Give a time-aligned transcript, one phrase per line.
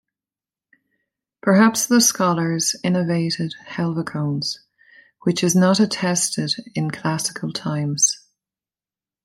[1.43, 4.57] Perhaps the scholars innovated Helvecones,
[5.25, 8.17] which is not attested in classical times.